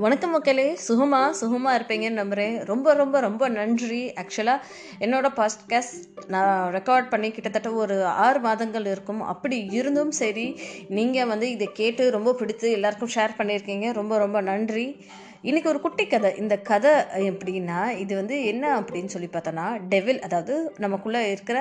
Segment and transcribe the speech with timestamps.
[0.00, 4.12] வணக்கம் மக்களே சுகமா சுகமாக இருப்பீங்கன்னு நம்புகிறேன் ரொம்ப ரொம்ப ரொம்ப நன்றி.
[4.12, 4.60] ஆக்சுவலாக
[5.00, 9.20] என்னோட பாஸ்ட்காஸ்ட் நான் ரெக்கார்ட் பண்ணி கிட்டத்தட்ட ஒரு ஆறு மாதங்கள் இருக்கும்.
[9.22, 13.92] அப்படி இருந்தும் சரி நீங்கள் வந்து இதை கேட்டு ரொம்ப பிடித்து எல்லாருக்கும் ஷேர் பண்ணியிருக்கீங்க.
[13.92, 15.04] ரொம்ப ரொம்ப நன்றி.
[15.44, 16.30] இன்றைக்கி ஒரு குட்டி கதை.
[16.36, 16.90] இந்த கதை
[17.28, 21.58] எப்படின்னா இது வந்து என்ன அப்படின்னு சொல்லி பார்த்தோன்னா டெவில் அதாவது நமக்குள்ளே இருக்கிற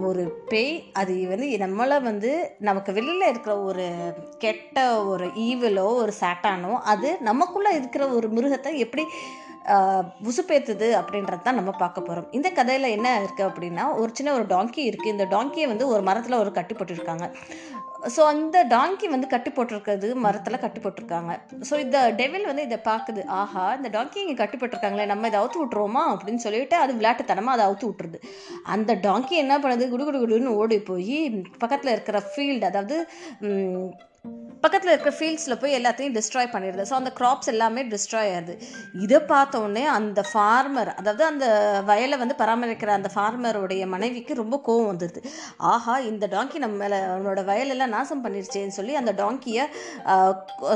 [0.00, 3.86] ஒரு பேய் அது வந்து நம்மளை வந்து நமக்கு வெளியில் இருக்கிற ஒரு
[4.38, 9.04] கெட்ட ஒரு ஈவலோ ஒரு சாட்டானோ அது நமக்குள்ளே இருக்கிற ஒரு மிருகத்தை எப்படி
[10.30, 14.82] உசுப்பேத்துது அப்படின்றது தான் நம்ம பார்க்க போகிறோம் இந்த கதையில் என்ன இருக்குது அப்படின்னா ஒரு சின்ன ஒரு டாங்கி
[14.90, 17.26] இருக்குது இந்த டாங்கியை வந்து ஒரு மரத்தில் ஒரு கட்டி போட்டிருக்காங்க.
[18.14, 21.32] ஸோ அந்த டாங்கி வந்து கட்டி போட்டிருக்கிறது மரத்தில் கட்டி போட்டிருக்காங்க.
[21.68, 23.22] ஸோ இந்த டெவில் வந்து இதை பார்க்குது.
[23.40, 27.64] ஆஹா இந்த டாங்கி இங்கே கட்டி போட்டிருக்காங்களே நம்ம இதை அவுத்து விட்ருவோமா அப்படின்னு சொல்லிட்டு அது விளையாட்டுத்தனமாக அதை
[27.68, 28.20] அவுத்து விட்டுருது.
[28.74, 29.86] அந்த டாங்கி என்ன பண்ணுது?
[29.94, 31.18] குடு குடு குடுன்னு ஓடி போய்
[31.64, 32.98] பக்கத்தில் இருக்கிற ஃபீல்டு அதாவது
[34.66, 36.84] பக்கத்தில் இருக்கிற ஃபீல்ட்ஸில் போய் எல்லாத்தையும் டிஸ்ட்ராய் பண்ணிடுது.
[36.90, 38.54] ஸோ அந்த க்ராப்ஸ் எல்லாமே டிஸ்ட்ராய் ஆகுது
[39.04, 41.46] இதை பார்த்த உடனே அந்த ஃபார்மர் அதாவது அந்த
[41.90, 45.20] வயலை வந்து பராமரிக்கிற அந்த ஃபார்மருடைய மனைவிக்கு ரொம்ப கோவம் வந்துடுது.
[45.72, 49.66] ஆஹா இந்த டாங்கி நம்ம மேலே அவனோட வயலெல்லாம் நாசம் பண்ணிருச்சேன்னு சொல்லி அந்த டாங்கியை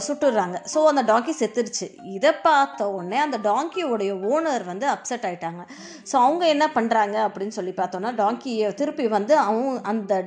[0.07, 0.59] சுட்டுடுறாங்க.
[0.75, 1.89] ஸோ அந்த டாங்கி செத்துருச்சு.
[2.17, 5.63] இதை பார்த்த உடனே அந்த டாங்கியோடைய ஓனர் வந்து அப்செட் ஆயிட்டாங்க.
[6.11, 10.23] ஸோ அவங்க என்ன பண்ணுறாங்க அப்படின்னு சொல்லி பார்த்தோன்னா டாங்கியை திருப்பி வந்து அவங்க அந்த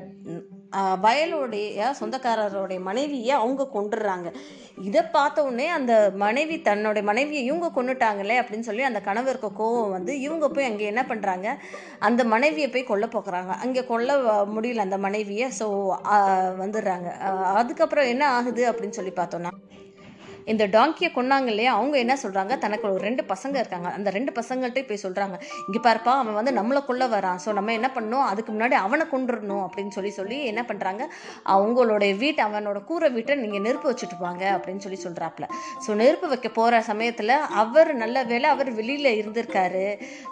[1.01, 4.27] வயலுடைய சொந்தக்காரருடைய மனைவியை அவங்க கொண்டுடுறாங்க
[4.81, 10.19] இதை பார்த்த உடனே அந்த மனைவி தன்னுடைய மனைவியை இவங்க கொண்டுட்டாங்களே அப்படின்னு சொல்லி அந்த கணவருக்கு கோவம் வந்து
[10.19, 11.47] இவங்க போய் அங்கே என்ன பண்ணுறாங்க
[11.99, 13.51] அந்த மனைவியை போய் கொல்ல போக்குறாங்க.
[13.59, 15.49] அங்கே கொல்ல வ- முடியல அந்த மனைவியை.
[15.59, 15.67] ஸோ
[16.59, 17.09] வந்துடுறாங்க.
[17.53, 19.51] அதுக்கப்புறம் என்ன ஆகுது அப்படின்னு சொல்லி பார்த்தோன்னா
[20.51, 23.89] இந்த டாங்கியை கொன்னாங்க இல்லையா அவங்க என்ன சொல்கிறாங்க தனக்கு ஒரு ரெண்டு பசங்க இருக்காங்க.
[23.97, 25.35] அந்த ரெண்டு பசங்கள்கிட்ட போய் சொல்கிறாங்க
[25.67, 27.39] இங்கே பாருப்பா அவன் வந்து நம்மளை கொள்ள வரான்.
[27.45, 31.03] ஸோ நம்ம என்ன பண்ணோம் அதுக்கு முன்னாடி அவனை கொண்டுடணும் அப்படின்னு சொல்லி சொல்லி என்ன பண்ணுறாங்க
[31.55, 35.45] அவங்களுடைய வீட்டை அவனோட கூரை வீட்டை நீங்கள் நெருப்பு வச்சுட்டு வாங்க அப்படின்னு சொல்லி சொல்கிறாப்புல
[35.85, 39.85] ஸோ நெருப்பு வைக்க போகிற சமயத்தில் அவர் நல்ல வேலை அவர் வெளியில் இருந்திருக்காரு.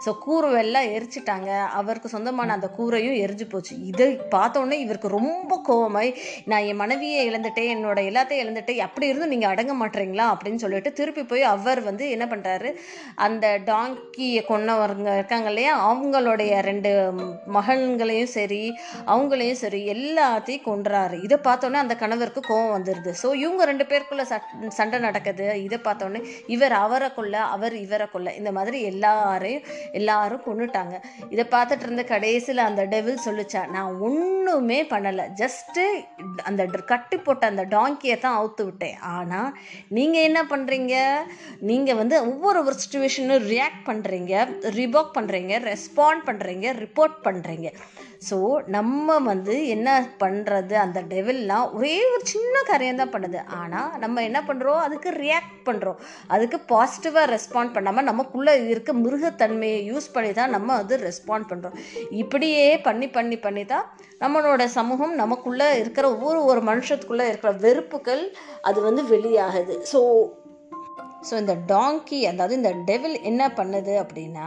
[0.05, 1.49] ஸோ கூரை எல்லாம் எரிச்சிட்டாங்க.
[1.79, 3.73] அவருக்கு சொந்தமான அந்த கூரையும் எரிஞ்சு போச்சு.
[3.91, 6.11] இதை பார்த்தோன்னே இவருக்கு ரொம்ப கோவமாய்
[6.51, 8.81] நான் என் மனைவியை இழந்துட்டேன் என்னோட எல்லாத்தையும் இழந்துட்டேன்.
[8.87, 12.69] அப்படி இருந்தும் நீங்கள் அடங்க பண்ணுறீங்களா அப்படின்னு சொல்லிட்டு திருப்பி போய் அவர் வந்து என்ன பண்ணுறாரு
[13.25, 16.91] அந்த டாங்கியை கொன்னவங்க இருக்காங்க இல்லையா அவங்களுடைய ரெண்டு
[17.57, 18.63] மகன்களையும் சரி
[19.13, 21.17] அவங்களையும் சரி எல்லாத்தையும் கொன்றாரு.
[21.27, 24.25] இதை பார்த்தோன்னே அந்த கணவருக்கு கோவம் வந்துடுது ஸோ இவங்க ரெண்டு பேருக்குள்ள
[24.79, 25.47] சண்டை நடக்குது.
[25.67, 26.21] இதை பார்த்தோன்னே
[26.55, 29.65] இவர் அவரை கொல்ல அவர் இவரை கொல்ல இந்த மாதிரி எல்லாரையும்
[29.99, 30.95] எல்லாரும் கொன்னுட்டாங்க.
[31.33, 35.25] இதை பார்த்துட்டு இருந்த கடைசியில் அந்த டெவில் சொல்லிச்சா நான் ஒன்றுமே பண்ணலை.
[35.43, 35.83] ஜஸ்ட்டு
[36.49, 36.61] அந்த
[36.91, 38.97] கட்டி போட்ட அந்த டாங்கியை தான் அவுத்து விட்டேன்.
[39.15, 39.49] ஆனால்
[39.91, 40.95] நீங்கள் என்ன பண்ணுறீங்க
[41.61, 44.33] நீங்கள் வந்து ஒவ்வொரு ஒரு சுச்சுவேஷனும் ரியாக்ட் பண்ணுறீங்க
[44.77, 47.69] ரிபாக் பண்ணுறீங்க ரெஸ்பாண்ட் பண்ணுறீங்க ரிப்போர்ட் பண்ணுறீங்க
[48.27, 48.37] ஸோ
[48.67, 53.39] நம்ம வந்து என்ன பண்ணுறது அந்த டெவில்லாம் ஒரே ஒரு சின்ன காரியம் தான் பண்ணுது.
[53.51, 60.11] ஆனால் நம்ம என்ன பண்ணுறோம் அதுக்கு ரியாக்ட் பண்ணுறோம் அதுக்கு பாசிட்டிவாக ரெஸ்பாண்ட் பண்ணாமல் நமக்குள்ளே இருக்க மிருகத்தன்மையை யூஸ்
[60.11, 61.77] பண்ணி தான் நம்ம வந்து ரெஸ்பாண்ட் பண்ணுறோம்
[62.11, 63.87] இப்படியே பண்ணி பண்ணி பண்ணி தான்
[64.21, 68.23] நம்மளோட சமூகம் நமக்குள்ளே இருக்கிற ஒவ்வொரு ஒரு மனுஷத்துக்குள்ளே இருக்கிற வெறுப்புகள்
[68.61, 69.77] அது வந்து வெளியாகுது.
[69.89, 69.99] ஸோ
[71.27, 74.45] ஸோ இந்த டாங்கி அதாவது இந்த டெவில் என்ன பண்ணுது அப்படின்னா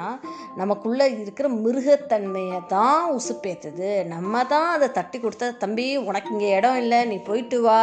[0.61, 3.91] நமக்குள்ளே இருக்கிற மிருகத்தன்மையை தான் உசுப்பேத்துது.
[4.13, 7.79] நம்ம தான் அதை தட்டி கொடுத்தா தம்பி உனக்கு இங்கே இடம் இல்லை நீ போயிட்டு வா.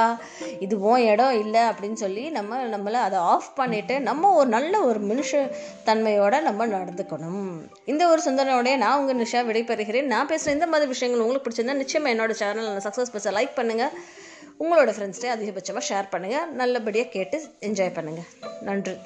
[0.66, 5.02] இது உன் இடம் இல்லை அப்படின்னு சொல்லி நம்ம நம்மளை அதை ஆஃப் பண்ணிவிட்டு நம்ம ஒரு நல்ல ஒரு
[5.12, 5.44] மனுஷ
[5.90, 7.54] தன்மையோடு நம்ம நடந்துக்கணும்.
[7.94, 10.12] இந்த ஒரு சிந்தனையோடய நான் உங்கள் நிஷா விடைபெறுகிறேன்.
[10.16, 13.94] நான் பேசுகிற இந்த மாதிரி விஷயங்கள் உங்களுக்கு பிடிச்சிருந்தா நிச்சயமாக என்னோட சேனல் சக்ஸஸ் பேச லைக் பண்ணுங்கள்
[14.60, 17.40] உங்களோட ஃப்ரெண்ட்ஸ்டே அதிகபட்சமாக ஷேர் பண்ணுங்கள் நல்லபடியாக கேட்டு
[17.70, 18.30] என்ஜாய் பண்ணுங்கள்
[18.62, 18.98] நன்றி.